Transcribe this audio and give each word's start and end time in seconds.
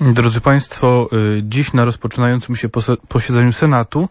Drodzy 0.00 0.40
Państwo, 0.40 1.08
y, 1.12 1.42
dziś 1.42 1.72
na 1.72 1.84
rozpoczynającym 1.84 2.56
się 2.56 2.68
posiedzeniu 3.08 3.52
Senatu 3.52 4.08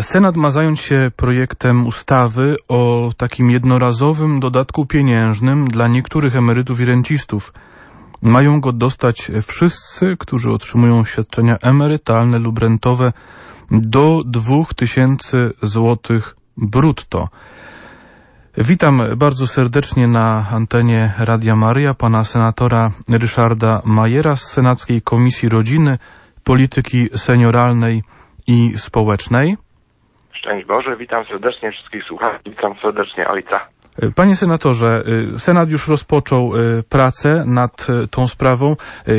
Senat 0.00 0.36
ma 0.36 0.50
zająć 0.50 0.80
się 0.80 1.10
projektem 1.16 1.86
ustawy 1.86 2.56
o 2.68 3.10
takim 3.16 3.50
jednorazowym 3.50 4.40
dodatku 4.40 4.86
pieniężnym 4.86 5.68
dla 5.68 5.88
niektórych 5.88 6.36
emerytów 6.36 6.80
i 6.80 6.84
rencistów. 6.84 7.52
Mają 8.22 8.60
go 8.60 8.72
dostać 8.72 9.30
wszyscy, 9.46 10.16
którzy 10.18 10.50
otrzymują 10.50 11.04
świadczenia 11.04 11.56
emerytalne 11.62 12.38
lub 12.38 12.58
rentowe 12.58 13.12
do 13.70 14.22
2000 14.26 15.38
zł 15.62 16.20
brutto. 16.56 17.28
Witam 18.58 19.00
bardzo 19.16 19.46
serdecznie 19.46 20.08
na 20.08 20.46
antenie 20.52 21.12
Radia 21.18 21.56
Maryja 21.56 21.94
pana 21.94 22.24
senatora 22.24 22.90
Ryszarda 23.08 23.82
Majera 23.84 24.36
z 24.36 24.52
Senackiej 24.52 25.02
Komisji 25.02 25.48
Rodziny, 25.48 25.98
Polityki 26.44 27.08
Senioralnej 27.14 28.02
i 28.46 28.78
Społecznej. 28.78 29.56
Szczęść 30.32 30.66
Boże, 30.66 30.96
witam 30.96 31.24
serdecznie 31.24 31.72
wszystkich 31.72 32.04
słuchaczy, 32.08 32.50
witam 32.50 32.74
serdecznie 32.82 33.28
Ojca. 33.28 33.60
Panie 34.14 34.36
senatorze, 34.36 35.02
Senat 35.36 35.70
już 35.70 35.88
rozpoczął 35.88 36.50
pracę 36.88 37.44
nad 37.46 37.86
tą 38.10 38.28
sprawą. 38.28 38.74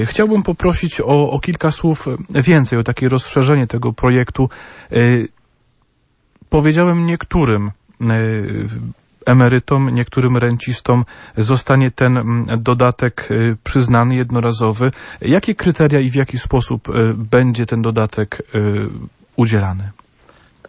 Chciałbym 0.06 0.44
poprosić 0.44 1.02
o, 1.02 1.32
o 1.32 1.40
kilka 1.40 1.72
słów 1.72 2.06
więcej, 2.30 2.80
o 2.80 2.84
takie 2.84 3.10
rozszerzenie 3.10 3.68
tego 3.68 3.94
projektu. 3.94 4.50
Powiedziałem 6.50 7.06
niektórym 7.06 7.72
emerytom, 9.28 9.90
niektórym 9.90 10.38
rencistom 10.38 11.04
zostanie 11.38 11.92
ten 11.92 12.18
mm, 12.18 12.46
dodatek 12.64 13.32
y, 13.32 13.56
przyznany 13.64 14.16
jednorazowy. 14.16 14.92
Jakie 15.22 15.56
kryteria 15.56 16.00
i 16.00 16.10
w 16.10 16.16
jaki 16.16 16.38
sposób 16.38 16.90
y, 16.90 16.92
będzie 17.32 17.66
ten 17.66 17.82
dodatek 17.82 18.30
y, 18.40 18.88
udzielany? 19.38 19.84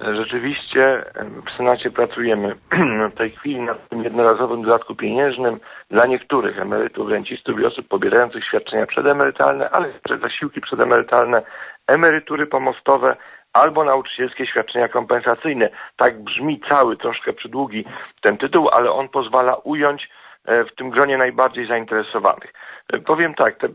Rzeczywiście 0.00 1.04
w 1.46 1.56
Senacie 1.56 1.90
pracujemy 1.90 2.54
w 3.12 3.18
tej 3.18 3.30
chwili 3.30 3.60
nad 3.60 3.88
tym 3.88 4.04
jednorazowym 4.04 4.62
dodatku 4.62 4.94
pieniężnym 4.94 5.60
dla 5.90 6.06
niektórych 6.06 6.58
emerytów, 6.58 7.08
rencistów 7.10 7.60
i 7.60 7.64
osób 7.64 7.88
pobierających 7.88 8.44
świadczenia 8.44 8.86
przedemerytalne, 8.86 9.70
ale 9.70 9.92
także 9.92 10.28
zasiłki 10.28 10.60
przedemerytalne, 10.60 11.42
emerytury 11.86 12.46
pomostowe, 12.46 13.16
albo 13.52 13.84
nauczycielskie 13.84 14.46
świadczenia 14.46 14.88
kompensacyjne. 14.88 15.68
Tak 15.96 16.22
brzmi 16.22 16.60
cały, 16.68 16.96
troszkę 16.96 17.32
przydługi 17.32 17.84
ten 18.20 18.36
tytuł, 18.36 18.68
ale 18.68 18.92
on 18.92 19.08
pozwala 19.08 19.54
ująć 19.54 20.08
e, 20.44 20.64
w 20.64 20.74
tym 20.74 20.90
gronie 20.90 21.16
najbardziej 21.16 21.66
zainteresowanych. 21.66 22.52
E, 22.92 22.98
powiem 22.98 23.34
tak, 23.34 23.58
te, 23.58 23.68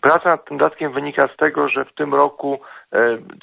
praca 0.00 0.28
nad 0.28 0.44
tym 0.44 0.58
dodatkiem 0.58 0.92
wynika 0.92 1.28
z 1.28 1.36
tego, 1.36 1.68
że 1.68 1.84
w 1.84 1.94
tym 1.94 2.14
roku 2.14 2.60
e, 2.92 2.98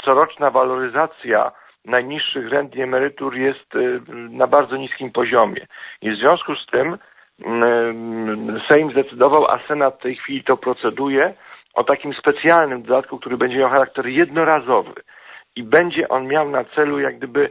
coroczna 0.06 0.52
waloryzacja 0.52 1.52
najniższych 1.86 2.50
rent 2.50 2.76
i 2.76 2.81
emerytur 2.81 3.36
jest 3.36 3.74
na 4.09 4.48
bardzo 4.48 4.78
niskim 4.78 5.12
poziomie. 5.12 5.68
I 6.02 6.12
w 6.12 6.16
związku 6.16 6.56
z 6.56 6.66
tym 6.66 6.98
Sejm 8.68 8.92
zdecydował, 8.92 9.48
a 9.48 9.59
Senat 9.68 9.96
w 10.00 10.02
tej 10.02 10.16
chwili 10.16 10.44
to 10.44 10.58
proceduje, 10.58 11.34
o 11.74 11.84
takim 11.84 12.14
specjalnym 12.14 12.84
dodatku, 12.84 13.20
który 13.20 13.38
będzie 13.38 13.58
miał 13.58 13.70
charakter 13.70 14.08
jednorazowy 14.08 14.94
i 15.56 15.64
będzie 15.64 16.09
on 16.09 16.28
miał 16.28 16.50
na 16.50 16.64
celu 16.64 17.00
jak 17.00 17.18
gdyby 17.18 17.50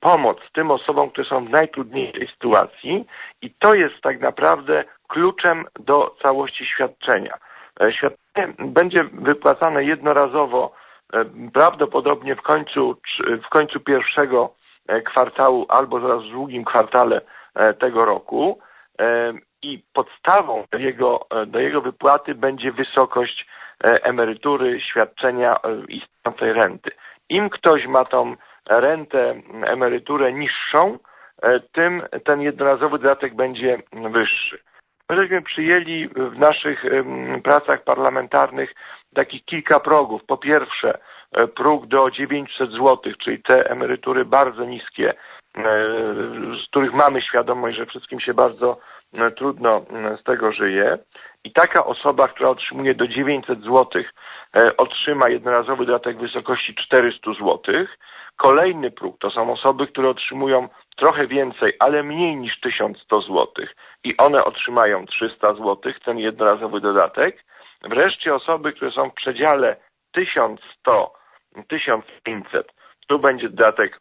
pomoc 0.00 0.38
tym 0.52 0.70
osobom, 0.70 1.10
które 1.10 1.28
są 1.28 1.44
w 1.44 1.50
najtrudniejszej 1.50 2.28
sytuacji 2.28 3.06
i 3.42 3.54
to 3.58 3.74
jest 3.74 4.00
tak 4.02 4.20
naprawdę 4.20 4.84
kluczem 5.08 5.64
do 5.80 6.16
całości 6.22 6.66
świadczenia. 6.66 7.38
E, 7.80 7.92
świadczenie 7.92 8.54
będzie 8.58 9.04
wypłacane 9.04 9.84
jednorazowo 9.84 10.72
prawdopodobnie 11.52 12.36
w 12.36 12.42
końcu, 12.42 12.96
w 13.46 13.48
końcu 13.48 13.80
pierwszego 13.80 14.54
e, 14.88 15.02
kwartału 15.02 15.66
albo 15.68 16.00
zaraz 16.00 16.22
w 16.22 16.28
drugim 16.28 16.64
kwartale 16.64 17.20
e, 17.54 17.74
tego 17.74 18.04
roku 18.04 18.58
i 19.62 19.82
podstawą 19.92 20.64
do 20.72 20.78
jego, 20.78 21.26
do 21.46 21.58
jego 21.58 21.80
wypłaty 21.80 22.34
będzie 22.34 22.72
wysokość 22.72 23.46
E, 23.84 24.04
emerytury, 24.04 24.80
świadczenia 24.80 25.56
e, 25.56 25.58
istniejącej 25.88 26.52
renty. 26.52 26.90
Im 27.28 27.50
ktoś 27.50 27.86
ma 27.86 28.04
tą 28.04 28.36
rentę, 28.68 29.42
emeryturę 29.64 30.32
niższą, 30.32 30.98
e, 31.42 31.60
tym 31.60 32.02
ten 32.24 32.40
jednorazowy 32.40 32.98
dodatek 32.98 33.34
będzie 33.34 33.82
wyższy. 33.92 34.58
Myśmy 35.10 35.42
przyjęli 35.42 36.08
w 36.08 36.38
naszych 36.38 36.84
pracach 37.44 37.84
parlamentarnych 37.84 38.74
takich 39.14 39.44
kilka 39.44 39.80
progów. 39.80 40.24
Po 40.24 40.36
pierwsze, 40.36 40.98
próg 41.54 41.86
do 41.86 42.10
900 42.10 42.70
zł, 42.70 42.98
czyli 43.18 43.42
te 43.42 43.70
emerytury 43.70 44.24
bardzo 44.24 44.64
niskie, 44.64 45.14
z 46.64 46.68
których 46.68 46.92
mamy 46.92 47.22
świadomość, 47.22 47.76
że 47.76 47.86
wszystkim 47.86 48.20
się 48.20 48.34
bardzo 48.34 48.78
trudno 49.36 49.84
z 50.20 50.22
tego 50.22 50.52
żyje. 50.52 50.98
I 51.44 51.52
taka 51.52 51.84
osoba, 51.84 52.28
która 52.28 52.48
otrzymuje 52.48 52.94
do 52.94 53.08
900 53.08 53.60
zł, 53.60 54.02
e, 54.56 54.76
otrzyma 54.76 55.28
jednorazowy 55.28 55.86
dodatek 55.86 56.16
w 56.16 56.20
wysokości 56.20 56.74
400 56.74 57.32
zł. 57.32 57.60
Kolejny 58.36 58.90
próg 58.90 59.18
to 59.18 59.30
są 59.30 59.52
osoby, 59.52 59.86
które 59.86 60.08
otrzymują 60.08 60.68
trochę 60.96 61.26
więcej, 61.26 61.72
ale 61.78 62.02
mniej 62.02 62.36
niż 62.36 62.60
1100 62.60 63.20
zł 63.20 63.46
i 64.04 64.16
one 64.16 64.44
otrzymają 64.44 65.06
300 65.06 65.54
zł, 65.54 65.92
ten 66.04 66.18
jednorazowy 66.18 66.80
dodatek. 66.80 67.44
Wreszcie 67.82 68.34
osoby, 68.34 68.72
które 68.72 68.90
są 68.90 69.10
w 69.10 69.14
przedziale 69.14 69.76
1100, 70.12 71.12
1500, 71.68 72.72
tu 73.08 73.18
będzie 73.18 73.48
dodatek 73.48 74.00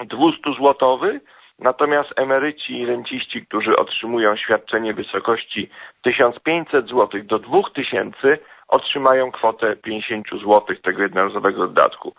200 0.00 0.40
złotowy, 0.56 1.20
Natomiast 1.58 2.10
emeryci 2.16 2.78
i 2.78 2.86
renciści, 2.86 3.46
którzy 3.46 3.76
otrzymują 3.76 4.36
świadczenie 4.36 4.94
w 4.94 4.96
wysokości 4.96 5.70
1500 6.02 6.88
zł 6.88 7.20
do 7.24 7.38
2000 7.38 8.38
otrzymają 8.68 9.32
kwotę 9.32 9.76
50 9.76 10.26
zł 10.30 10.76
tego 10.82 11.02
jednorazowego 11.02 11.66
dodatku. 11.66 12.14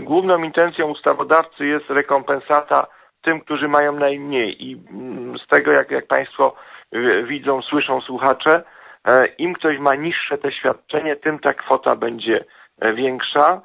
Główną 0.00 0.42
intencją 0.42 0.88
ustawodawcy 0.88 1.66
jest 1.66 1.90
rekompensata 1.90 2.86
tym, 3.22 3.40
którzy 3.40 3.68
mają 3.68 3.92
najmniej 3.92 4.64
i 4.70 4.82
mm, 4.90 5.38
z 5.38 5.46
tego, 5.46 5.72
jak, 5.72 5.90
jak 5.90 6.06
Państwo 6.06 6.54
y, 6.94 7.24
widzą, 7.24 7.62
słyszą 7.62 8.00
słuchacze, 8.00 8.62
e, 9.06 9.26
im 9.26 9.54
ktoś 9.54 9.78
ma 9.78 9.94
niższe 9.94 10.38
te 10.38 10.52
świadczenie, 10.52 11.16
tym 11.16 11.38
ta 11.38 11.54
kwota 11.54 11.96
będzie 11.96 12.44
e, 12.80 12.92
większa. 12.92 13.60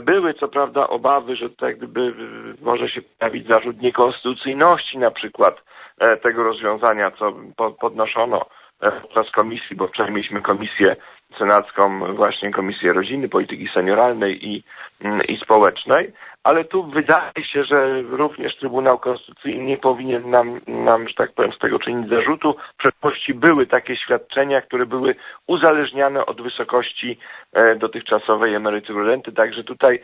Były 0.00 0.34
co 0.34 0.48
prawda 0.48 0.88
obawy, 0.88 1.36
że 1.36 1.50
to 1.50 1.66
jak 1.66 1.76
gdyby 1.76 2.14
może 2.60 2.88
się 2.88 3.02
pojawić 3.02 3.48
zarzut 3.48 3.80
niekonstytucyjności 3.82 4.98
na 4.98 5.10
przykład 5.10 5.62
e, 5.98 6.16
tego 6.16 6.42
rozwiązania, 6.42 7.10
co 7.10 7.32
podnoszono. 7.80 8.40
e, 8.40 8.57
podczas 8.80 9.30
komisji, 9.30 9.76
bo 9.76 9.88
wczoraj 9.88 10.12
mieliśmy 10.12 10.42
komisję 10.42 10.96
senacką, 11.38 12.14
właśnie 12.14 12.50
Komisję 12.50 12.92
Rodziny, 12.92 13.28
Polityki 13.28 13.68
Senioralnej 13.74 14.48
i, 14.48 14.64
mm, 15.00 15.22
i 15.22 15.36
Społecznej, 15.36 16.12
ale 16.44 16.64
tu 16.64 16.82
wydaje 16.84 17.44
się, 17.52 17.64
że 17.64 18.02
również 18.02 18.56
Trybunał 18.56 18.98
Konstytucyjny 18.98 19.64
nie 19.64 19.76
powinien 19.76 20.30
nam, 20.30 20.60
nam, 20.66 21.08
że 21.08 21.14
tak 21.14 21.32
powiem, 21.32 21.52
z 21.52 21.58
tego 21.58 21.78
czynić 21.78 22.08
zarzutu. 22.08 22.54
W 22.74 22.76
przeszłości 22.76 23.34
były 23.34 23.66
takie 23.66 23.96
świadczenia, 23.96 24.60
które 24.60 24.86
były 24.86 25.14
uzależniane 25.46 26.26
od 26.26 26.42
wysokości 26.42 27.18
e, 27.52 27.76
dotychczasowej 27.76 28.54
emerytury 28.54 29.04
renty, 29.04 29.32
także 29.32 29.64
tutaj 29.64 30.02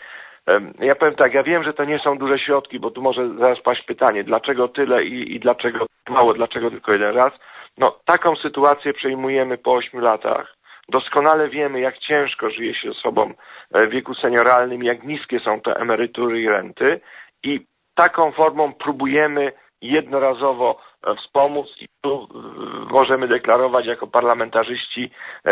ja 0.81 0.95
powiem 0.95 1.15
tak, 1.15 1.35
ja 1.35 1.43
wiem, 1.43 1.65
że 1.65 1.73
to 1.73 1.85
nie 1.85 1.99
są 1.99 2.19
duże 2.19 2.39
środki, 2.39 2.81
bo 2.81 2.91
tu 2.91 3.03
może 3.03 3.39
zaraz 3.39 3.61
paść 3.61 3.83
pytanie, 3.83 4.25
dlaczego 4.25 4.69
tyle 4.69 5.05
i, 5.05 5.35
i 5.35 5.41
dlaczego 5.41 5.87
mało, 6.09 6.35
dlaczego 6.35 6.71
tylko 6.71 6.93
jeden 6.93 7.15
raz. 7.15 7.33
No, 7.79 8.01
taką 8.05 8.37
sytuację 8.37 8.93
przejmujemy 8.93 9.59
po 9.59 9.75
ośmiu 9.75 10.01
latach. 10.01 10.57
Doskonale 10.89 11.49
wiemy, 11.49 11.81
jak 11.81 11.99
ciężko 11.99 12.51
żyje 12.51 12.75
się 12.75 12.91
osobom 12.91 13.35
e, 13.75 13.87
w 13.87 13.91
wieku 13.91 14.15
senioralnym, 14.15 14.83
jak 14.83 15.05
niskie 15.05 15.41
są 15.41 15.61
te 15.61 15.77
emerytury 15.77 16.41
i 16.41 16.49
renty 16.49 17.01
i 17.43 17.67
taką 17.95 18.33
formą 18.33 18.73
próbujemy 18.73 19.53
jednorazowo 19.93 20.81
e, 21.07 21.15
wspomóc 21.15 21.67
i 21.81 21.89
tu 22.01 22.29
e, 22.35 22.93
możemy 22.93 23.29
deklarować 23.29 23.87
jako 23.87 24.07
parlamentarzyści 24.07 25.11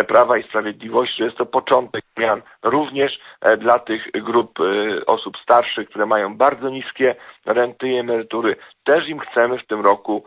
Prawa 0.08 0.38
i 0.38 0.42
Sprawiedliwości, 0.42 1.16
że 1.18 1.24
jest 1.24 1.36
to 1.36 1.46
początek 1.46 2.04
zmian 2.16 2.42
również 2.62 3.18
dla 3.58 3.78
tych 3.78 4.10
grup 4.12 4.58
osób 5.06 5.36
starszych, 5.38 5.88
które 5.88 6.06
mają 6.06 6.36
bardzo 6.36 6.68
niskie 6.68 7.14
renty 7.46 7.88
i 7.88 7.96
emerytury. 7.96 8.56
Też 8.84 9.08
im 9.08 9.20
chcemy 9.20 9.58
w 9.58 9.66
tym 9.66 9.80
roku 9.80 10.24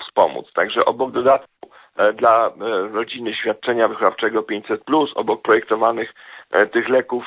wspomóc. 0.00 0.52
Także 0.52 0.84
obok 0.84 1.10
dodatku 1.10 1.58
E, 1.98 2.12
dla 2.12 2.46
e, 2.46 2.52
rodziny 2.92 3.34
świadczenia 3.34 3.88
wychowawczego 3.88 4.42
500, 4.42 4.82
obok 5.14 5.42
projektowanych 5.42 6.14
e, 6.50 6.66
tych 6.66 6.88
leków 6.88 7.24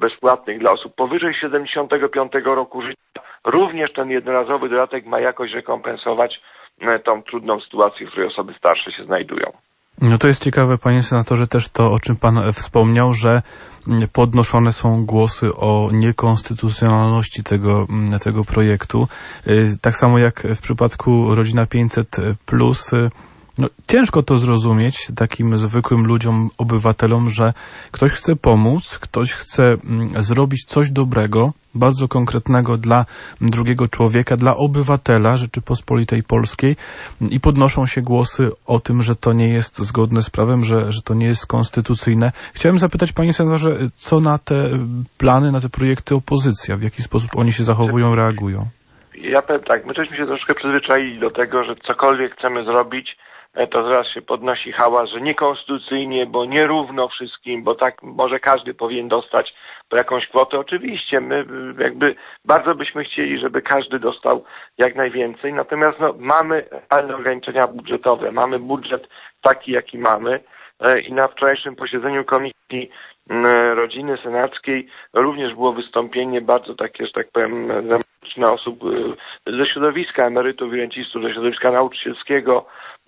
bezpłatnych 0.00 0.58
dla 0.58 0.72
osób 0.72 0.94
powyżej 0.94 1.34
75 1.40 2.32
roku 2.44 2.82
życia. 2.82 3.20
Również 3.44 3.92
ten 3.92 4.10
jednorazowy 4.10 4.68
dodatek 4.68 5.06
ma 5.06 5.20
jakoś 5.20 5.52
rekompensować 5.52 6.40
tą 7.04 7.22
trudną 7.22 7.60
sytuację, 7.60 8.06
w 8.06 8.10
której 8.10 8.28
osoby 8.28 8.54
starsze 8.58 8.92
się 8.92 9.04
znajdują. 9.04 9.52
No 10.02 10.18
to 10.18 10.26
jest 10.26 10.44
ciekawe, 10.44 10.78
panie 10.78 11.02
senatorze, 11.02 11.46
też 11.46 11.68
to, 11.68 11.92
o 11.92 11.98
czym 11.98 12.16
pan 12.16 12.52
wspomniał, 12.52 13.12
że 13.12 13.42
podnoszone 14.12 14.72
są 14.72 15.06
głosy 15.06 15.46
o 15.56 15.88
niekonstytucjonalności 15.92 17.44
tego, 17.44 17.86
tego 18.24 18.44
projektu. 18.44 19.06
Y, 19.46 19.78
tak 19.82 19.96
samo 19.96 20.18
jak 20.18 20.40
w 20.40 20.60
przypadku 20.60 21.34
Rodzina 21.34 21.66
500 21.66 22.16
plus 22.46 22.92
y, 22.92 23.10
no, 23.58 23.68
ciężko 23.86 24.22
to 24.22 24.38
zrozumieć 24.38 25.08
takim 25.16 25.58
zwykłym 25.58 26.06
ludziom, 26.06 26.48
obywatelom, 26.58 27.30
że 27.30 27.52
ktoś 27.92 28.10
chce 28.10 28.36
pomóc, 28.36 28.98
ktoś 28.98 29.32
chce 29.32 29.62
mm, 29.64 30.22
zrobić 30.22 30.64
coś 30.64 30.90
dobrego, 30.90 31.52
bardzo 31.74 32.08
konkretnego 32.08 32.76
dla 32.76 33.04
drugiego 33.40 33.88
człowieka, 33.88 34.36
dla 34.36 34.56
obywatela 34.56 35.36
Rzeczypospolitej 35.36 36.22
Polskiej 36.22 36.76
i 37.30 37.40
podnoszą 37.40 37.86
się 37.86 38.02
głosy 38.02 38.48
o 38.66 38.80
tym, 38.80 39.02
że 39.02 39.16
to 39.16 39.32
nie 39.32 39.48
jest 39.48 39.78
zgodne 39.78 40.22
z 40.22 40.30
prawem, 40.30 40.64
że, 40.64 40.92
że 40.92 41.02
to 41.02 41.14
nie 41.14 41.26
jest 41.26 41.46
konstytucyjne. 41.46 42.32
Chciałem 42.54 42.78
zapytać 42.78 43.12
panie 43.12 43.32
senatorze, 43.32 43.78
co 43.94 44.20
na 44.20 44.38
te 44.38 44.54
plany, 45.18 45.52
na 45.52 45.60
te 45.60 45.68
projekty 45.68 46.14
opozycja, 46.14 46.76
w 46.76 46.82
jaki 46.82 47.02
sposób 47.02 47.30
oni 47.36 47.52
się 47.52 47.64
zachowują, 47.64 48.14
reagują? 48.14 48.66
Ja 49.14 49.42
powiem 49.42 49.62
tak, 49.62 49.86
my 49.86 49.92
żeśmy 49.96 50.16
się 50.16 50.26
troszkę 50.26 50.54
przyzwyczaili 50.54 51.18
do 51.20 51.30
tego, 51.30 51.64
że 51.64 51.74
cokolwiek 51.74 52.36
chcemy 52.36 52.64
zrobić, 52.64 53.16
to 53.70 53.84
zaraz 53.84 54.08
się 54.08 54.22
podnosi 54.22 54.72
hałas, 54.72 55.10
że 55.10 55.20
niekonstytucyjnie, 55.20 56.26
bo 56.26 56.44
nierówno 56.44 57.08
wszystkim, 57.08 57.64
bo 57.64 57.74
tak 57.74 58.02
może 58.02 58.40
każdy 58.40 58.74
powinien 58.74 59.08
dostać 59.08 59.54
po 59.88 59.96
jakąś 59.96 60.28
kwotę. 60.28 60.58
Oczywiście 60.58 61.20
my 61.20 61.44
jakby 61.78 62.14
bardzo 62.44 62.74
byśmy 62.74 63.04
chcieli, 63.04 63.38
żeby 63.38 63.62
każdy 63.62 63.98
dostał 63.98 64.44
jak 64.78 64.96
najwięcej, 64.96 65.52
natomiast 65.52 66.00
no, 66.00 66.14
mamy 66.18 66.64
realne 66.90 67.16
ograniczenia 67.16 67.66
budżetowe, 67.66 68.32
mamy 68.32 68.58
budżet 68.58 69.08
taki, 69.42 69.72
jaki 69.72 69.98
mamy 69.98 70.40
e, 70.80 71.00
i 71.00 71.12
na 71.12 71.28
wczorajszym 71.28 71.76
posiedzeniu 71.76 72.24
Komisji 72.24 72.90
Rodziny 73.74 74.18
Senackiej 74.22 74.88
również 75.12 75.54
było 75.54 75.72
wystąpienie 75.72 76.40
bardzo 76.40 76.74
takie, 76.74 77.06
że 77.06 77.12
tak 77.12 77.30
powiem, 77.30 77.72
na 78.36 78.52
osób 78.52 78.80
e, 79.46 79.58
ze 79.58 79.66
środowiska 79.66 80.26
emerytów 80.26 80.74
i 80.74 80.76
rencistów, 80.76 81.22
ze 81.22 81.32
środowiska 81.32 81.70
nauczycielskiego, 81.70 82.66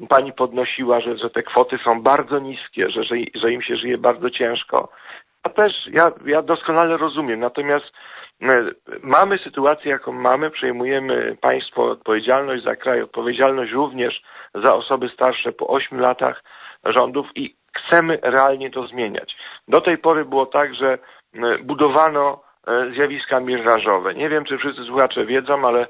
Pani 0.08 0.32
podnosiła, 0.32 1.00
że, 1.00 1.16
że 1.16 1.30
te 1.30 1.42
kwoty 1.42 1.78
są 1.84 2.02
bardzo 2.02 2.38
niskie, 2.38 2.90
że, 2.90 3.04
że, 3.04 3.14
że 3.34 3.52
im 3.52 3.62
się 3.62 3.76
żyje 3.76 3.98
bardzo 3.98 4.30
ciężko. 4.30 4.88
Ja 5.44 5.50
też, 5.50 5.72
ja, 5.92 6.12
ja 6.26 6.42
doskonale 6.42 6.96
rozumiem, 6.96 7.40
natomiast 7.40 7.84
e, 8.42 8.64
mamy 9.02 9.38
sytuację, 9.38 9.90
jaką 9.90 10.12
mamy, 10.12 10.50
przejmujemy 10.50 11.36
państwo 11.40 11.84
odpowiedzialność 11.84 12.64
za 12.64 12.76
kraj, 12.76 13.02
odpowiedzialność 13.02 13.72
również 13.72 14.22
za 14.54 14.74
osoby 14.74 15.08
starsze 15.08 15.52
po 15.52 15.68
8 15.68 16.00
latach 16.00 16.44
rządów 16.84 17.26
i 17.34 17.54
chcemy 17.78 18.18
realnie 18.22 18.70
to 18.70 18.86
zmieniać. 18.86 19.36
Do 19.68 19.80
tej 19.80 19.98
pory 19.98 20.24
było 20.24 20.46
tak, 20.46 20.74
że 20.74 20.98
e, 21.34 21.58
budowano 21.58 22.40
e, 22.66 22.90
zjawiska 22.94 23.40
mirażowe. 23.40 24.14
Nie 24.14 24.28
wiem, 24.28 24.44
czy 24.44 24.58
wszyscy 24.58 24.84
słuchacze 24.84 25.26
wiedzą, 25.26 25.66
ale 25.68 25.86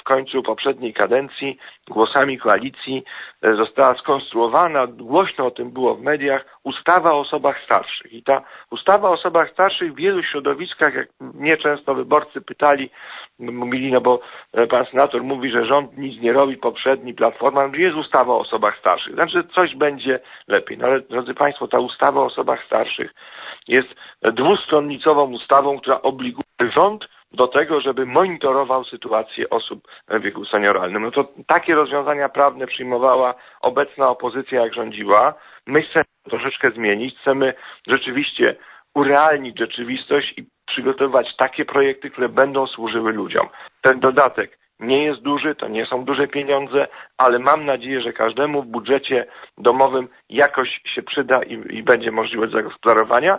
w 0.00 0.02
końcu 0.02 0.42
poprzedniej 0.42 0.94
kadencji 0.94 1.58
głosami 1.88 2.38
koalicji 2.38 3.04
e, 3.42 3.56
została 3.56 3.94
skonstruowana, 3.94 4.86
głośno 4.86 5.46
o 5.46 5.50
tym 5.50 5.70
było 5.70 5.94
w 5.94 6.02
mediach, 6.02 6.58
ustawa 6.64 7.12
o 7.12 7.20
osobach 7.20 7.56
starszych. 7.64 8.12
I 8.12 8.22
ta 8.22 8.42
ustawa 8.70 9.08
o 9.08 9.12
osobach 9.12 9.50
starszych 9.50 9.92
w 9.92 9.96
wielu 9.96 10.22
środowiskach, 10.22 10.94
jak 10.94 11.08
mnie 11.20 11.56
często 11.56 11.94
wyborcy 11.94 12.40
pytali, 12.40 12.90
mówili, 13.38 13.92
no 13.92 14.00
bo 14.00 14.20
e, 14.52 14.66
pan 14.66 14.86
senator 14.86 15.22
mówi, 15.22 15.50
że 15.50 15.66
rząd 15.66 15.98
nic 15.98 16.22
nie 16.22 16.32
robi, 16.32 16.56
poprzedni, 16.56 17.14
platforma, 17.14 17.68
no 17.68 17.76
jest 17.76 17.96
ustawa 17.96 18.32
o 18.32 18.40
osobach 18.40 18.78
starszych. 18.78 19.14
Znaczy 19.14 19.44
coś 19.54 19.76
będzie 19.76 20.20
lepiej. 20.48 20.78
No 20.78 20.86
ale 20.86 21.00
drodzy 21.00 21.34
państwo, 21.34 21.68
ta 21.68 21.80
ustawa 21.80 22.20
o 22.20 22.24
osobach 22.24 22.64
starszych 22.66 23.14
jest 23.68 23.88
dwustronnicową 24.22 25.32
ustawą, 25.32 25.78
która 25.78 26.02
obliguje 26.02 26.72
rząd 26.76 27.08
do 27.34 27.48
tego, 27.48 27.80
żeby 27.80 28.06
monitorował 28.06 28.84
sytuację 28.84 29.50
osób 29.50 29.88
w 30.08 30.20
wieku 30.20 30.44
senioralnym. 30.44 31.02
No 31.02 31.10
to 31.10 31.28
takie 31.46 31.74
rozwiązania 31.74 32.28
prawne 32.28 32.66
przyjmowała 32.66 33.34
obecna 33.60 34.08
opozycja, 34.08 34.60
jak 34.60 34.74
rządziła. 34.74 35.34
My 35.66 35.82
chcemy 35.82 36.04
troszeczkę 36.24 36.70
zmienić, 36.70 37.18
chcemy 37.20 37.54
rzeczywiście 37.86 38.56
urealnić 38.94 39.58
rzeczywistość 39.58 40.34
i 40.36 40.46
przygotowywać 40.66 41.36
takie 41.36 41.64
projekty, 41.64 42.10
które 42.10 42.28
będą 42.28 42.66
służyły 42.66 43.12
ludziom. 43.12 43.48
Ten 43.80 44.00
dodatek 44.00 44.58
nie 44.82 45.04
jest 45.04 45.22
duży, 45.22 45.54
to 45.54 45.68
nie 45.68 45.86
są 45.86 46.04
duże 46.04 46.28
pieniądze, 46.28 46.88
ale 47.18 47.38
mam 47.38 47.64
nadzieję, 47.64 48.00
że 48.00 48.12
każdemu 48.12 48.62
w 48.62 48.66
budżecie 48.66 49.26
domowym 49.58 50.08
jakoś 50.28 50.80
się 50.84 51.02
przyda 51.02 51.42
i, 51.42 51.76
i 51.76 51.82
będzie 51.82 52.12
możliwość 52.12 52.52
zagospodarowania. 52.52 53.38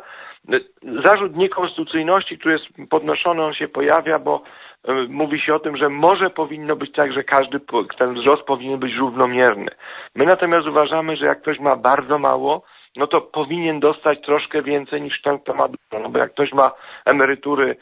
Zarzut 1.03 1.35
niekonstytucyjności, 1.35 2.37
który 2.37 2.53
jest 2.53 2.89
podnoszony, 2.89 3.43
on 3.43 3.53
się 3.53 3.67
pojawia, 3.67 4.19
bo 4.19 4.43
e, 4.83 4.93
mówi 5.09 5.41
się 5.41 5.55
o 5.55 5.59
tym, 5.59 5.77
że 5.77 5.89
może 5.89 6.29
powinno 6.29 6.75
być 6.75 6.91
tak, 6.91 7.13
że 7.13 7.23
każdy 7.23 7.59
ten 7.97 8.13
wzrost 8.13 8.43
powinien 8.43 8.79
być 8.79 8.95
równomierny. 8.95 9.71
My 10.15 10.25
natomiast 10.25 10.67
uważamy, 10.67 11.15
że 11.15 11.25
jak 11.25 11.41
ktoś 11.41 11.59
ma 11.59 11.75
bardzo 11.75 12.19
mało, 12.19 12.63
no 12.95 13.07
to 13.07 13.21
powinien 13.21 13.79
dostać 13.79 14.21
troszkę 14.21 14.61
więcej 14.61 15.01
niż 15.01 15.21
ten, 15.21 15.39
kto 15.39 15.53
ma 15.53 15.67
dużo. 15.67 16.03
No 16.03 16.09
bo 16.09 16.19
jak 16.19 16.31
ktoś 16.31 16.53
ma 16.53 16.71
emerytury 17.05 17.75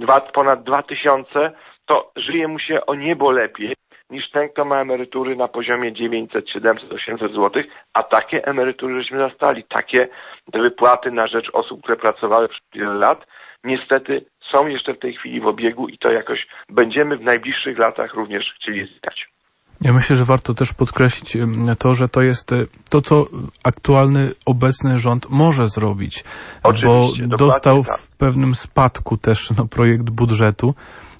dwa, 0.00 0.20
ponad 0.20 0.62
dwa 0.62 0.82
tysiące, 0.82 1.52
to 1.86 2.12
żyje 2.16 2.48
mu 2.48 2.58
się 2.58 2.86
o 2.86 2.94
niebo 2.94 3.30
lepiej 3.30 3.74
niż 4.10 4.30
ten, 4.30 4.48
kto 4.48 4.64
ma 4.64 4.80
emerytury 4.80 5.36
na 5.36 5.48
poziomie 5.48 5.92
900, 5.92 6.50
700, 6.50 6.92
800 6.92 7.32
zł, 7.32 7.62
a 7.94 8.02
takie 8.02 8.44
emerytury 8.44 9.02
żeśmy 9.02 9.18
zastali, 9.18 9.64
takie 9.64 10.08
wypłaty 10.52 11.10
na 11.10 11.26
rzecz 11.26 11.50
osób, 11.52 11.82
które 11.82 11.96
pracowały 11.96 12.48
przez 12.48 12.62
wiele 12.74 12.94
lat, 12.94 13.26
niestety 13.64 14.24
są 14.50 14.66
jeszcze 14.66 14.94
w 14.94 14.98
tej 14.98 15.14
chwili 15.14 15.40
w 15.40 15.46
obiegu 15.46 15.88
i 15.88 15.98
to 15.98 16.10
jakoś 16.10 16.46
będziemy 16.68 17.16
w 17.16 17.22
najbliższych 17.22 17.78
latach 17.78 18.14
również 18.14 18.54
chcieli 18.54 18.86
zyskać. 18.86 19.28
Ja 19.80 19.92
myślę, 19.92 20.16
że 20.16 20.24
warto 20.24 20.54
też 20.54 20.72
podkreślić 20.72 21.36
to, 21.78 21.92
że 21.92 22.08
to 22.08 22.22
jest 22.22 22.52
e, 22.52 22.66
to, 22.88 23.02
co 23.02 23.26
aktualny, 23.64 24.32
obecny 24.46 24.98
rząd 24.98 25.30
może 25.30 25.68
zrobić. 25.68 26.24
Oczywiście, 26.62 26.86
bo 27.28 27.36
dostał 27.36 27.84
tak. 27.84 28.00
w 28.00 28.08
pewnym 28.08 28.54
spadku 28.54 29.16
też 29.16 29.50
no, 29.56 29.66
projekt 29.66 30.10
budżetu 30.10 30.74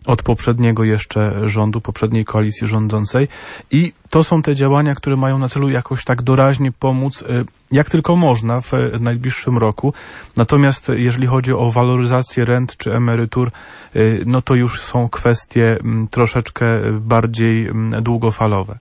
od 0.06 0.22
poprzedniego 0.22 0.84
jeszcze 0.84 1.32
rządu, 1.42 1.80
poprzedniej 1.80 2.24
koalicji 2.24 2.66
rządzącej 2.66 3.28
i 3.70 3.92
to 4.10 4.24
są 4.24 4.42
te 4.42 4.54
działania, 4.54 4.94
które 4.94 5.16
mają 5.16 5.38
na 5.38 5.48
celu 5.48 5.68
jakoś 5.68 6.04
tak 6.04 6.22
doraźnie 6.22 6.70
pomóc, 6.80 7.22
y, 7.22 7.44
jak 7.72 7.90
tylko 7.90 8.16
można 8.16 8.60
w 8.60 8.72
najbliższym 9.00 9.58
roku. 9.58 9.92
Natomiast 10.36 10.92
jeżeli 10.96 11.26
chodzi 11.26 11.52
o 11.52 11.70
waloryzację 11.70 12.44
rent 12.44 12.76
czy 12.76 12.92
emerytur, 12.92 13.50
y, 13.96 14.24
no 14.26 14.42
to 14.42 14.54
już 14.54 14.80
są 14.80 15.08
kwestie 15.08 15.78
mm, 15.84 16.08
troszeczkę 16.08 16.66
bardziej 17.00 17.68
mm, 17.68 18.02
długofalowe. 18.02 18.74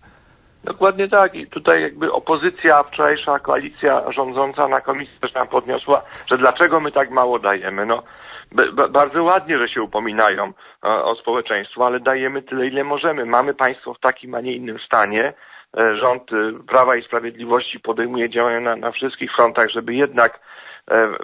Dokładnie 0.63 1.09
tak. 1.09 1.35
I 1.35 1.47
tutaj 1.47 1.81
jakby 1.81 2.11
opozycja, 2.11 2.83
wczorajsza 2.83 3.39
koalicja 3.39 4.11
rządząca 4.11 4.67
na 4.67 4.81
komisji 4.81 5.19
też 5.21 5.33
nam 5.33 5.47
podniosła, 5.47 6.01
że 6.29 6.37
dlaczego 6.37 6.79
my 6.79 6.91
tak 6.91 7.11
mało 7.11 7.39
dajemy. 7.39 7.85
No, 7.85 8.03
bardzo 8.89 9.23
ładnie, 9.23 9.57
że 9.57 9.69
się 9.69 9.81
upominają 9.81 10.53
e, 10.83 10.87
o 10.87 11.15
społeczeństwo, 11.15 11.85
ale 11.85 11.99
dajemy 11.99 12.41
tyle, 12.41 12.67
ile 12.67 12.83
możemy. 12.83 13.25
Mamy 13.25 13.53
państwo 13.53 13.93
w 13.93 13.99
takim, 13.99 14.35
a 14.35 14.41
nie 14.41 14.53
innym 14.53 14.79
stanie. 14.79 15.33
E, 15.77 15.95
rząd 15.95 16.33
e, 16.33 16.35
Prawa 16.67 16.95
i 16.95 17.03
Sprawiedliwości 17.03 17.79
podejmuje 17.79 18.29
działania 18.29 18.59
na, 18.59 18.75
na 18.75 18.91
wszystkich 18.91 19.31
frontach, 19.35 19.69
żeby 19.69 19.93
jednak 19.93 20.39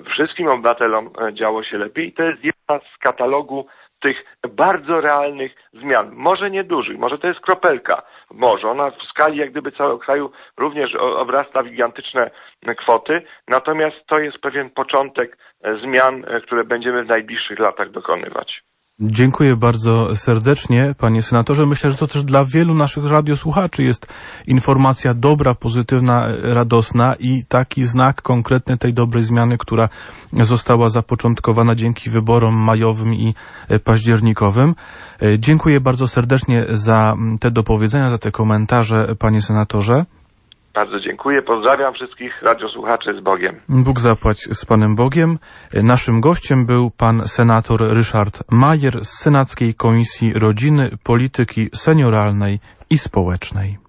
wszystkim 0.10 0.48
obywatelom 0.48 1.10
działo 1.34 1.63
się 1.63 1.77
lepiej. 1.77 2.08
I 2.08 2.13
to 2.13 2.24
jest 2.24 2.44
jedna 2.44 2.79
z 2.79 2.98
katalogu 3.00 3.67
tych 4.05 4.25
bardzo 4.50 5.01
realnych 5.01 5.51
zmian. 5.74 6.12
Może 6.13 6.51
niedużych, 6.51 6.97
może 6.97 7.17
to 7.17 7.27
jest 7.27 7.39
kropelka 7.39 8.01
może. 8.31 8.69
Ona 8.69 8.91
w 8.91 9.03
skali 9.09 9.38
jak 9.38 9.51
gdyby 9.51 9.71
całego 9.71 10.00
kraju 10.00 10.31
również 10.57 10.95
obrasta 10.95 11.63
w 11.63 11.67
gigantyczne 11.67 12.31
kwoty, 12.77 13.21
natomiast 13.47 13.97
to 14.07 14.19
jest 14.19 14.38
pewien 14.38 14.69
początek 14.69 15.38
e, 15.63 15.77
zmian, 15.77 16.25
e, 16.27 16.41
które 16.41 16.63
będziemy 16.63 17.03
w 17.03 17.07
najbliższych 17.07 17.59
latach 17.59 17.91
dokonywać. 17.91 18.63
Dziękuję 18.99 19.55
bardzo 19.55 20.15
serdecznie, 20.15 20.95
panie 20.97 21.21
senatorze. 21.21 21.65
Myślę, 21.65 21.91
że 21.91 21.97
to 21.97 22.07
też 22.07 22.23
dla 22.23 22.45
wielu 22.45 22.73
naszych 22.73 23.05
radiosłuchaczy 23.05 23.83
jest 23.83 24.13
informacja 24.47 25.13
dobra, 25.13 25.55
pozytywna, 25.55 26.27
radosna 26.41 27.15
i 27.19 27.43
taki 27.47 27.85
znak 27.85 28.21
konkretny 28.21 28.77
tej 28.77 28.93
dobrej 28.93 29.23
zmiany, 29.23 29.57
która 29.57 29.89
została 30.33 30.89
zapoczątkowana 30.89 31.75
dzięki 31.75 32.09
wyborom 32.09 32.55
majowym 32.55 33.13
i 33.13 33.33
październikowym. 33.83 34.75
Dziękuję 35.39 35.79
bardzo 35.79 36.07
serdecznie 36.07 36.65
za 36.69 37.13
te 37.39 37.51
dopowiedzenia, 37.51 38.09
za 38.09 38.17
te 38.17 38.31
komentarze, 38.31 39.15
panie 39.19 39.41
senatorze. 39.41 40.05
Bardzo 40.75 41.00
dziękuję. 41.00 41.41
Pozdrawiam 41.41 41.94
wszystkich 41.94 42.41
radiosłuchaczy 42.41 43.13
z 43.20 43.24
Bogiem. 43.24 43.62
Bóg 43.70 44.00
zapłać 44.00 44.38
z 44.38 44.65
Panem 44.65 44.96
Bogiem. 44.96 45.38
Naszym 45.84 46.22
gościem 46.22 46.65
był 46.65 46.91
pan 46.91 47.27
senator 47.27 47.79
Ryszard 47.82 48.44
Majer 48.51 49.05
z 49.05 49.10
Senackiej 49.10 49.74
Komisji 49.75 50.34
Rodziny, 50.34 50.89
Polityki 51.03 51.70
Senioralnej 51.74 52.60
i 52.89 52.98
Społecznej. 52.98 53.85